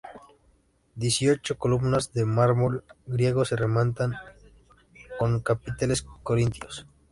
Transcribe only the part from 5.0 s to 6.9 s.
con capiteles corintios.